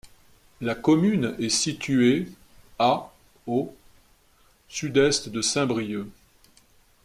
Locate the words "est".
1.37-1.49